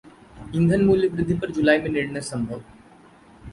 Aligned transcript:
ईंधन 0.55 0.85
मूल्य 0.85 1.07
वृद्धि 1.07 1.33
पर 1.33 1.51
जुलाई 1.51 1.81
में 1.81 1.89
निर्णय 1.89 2.21
संभव 2.21 2.61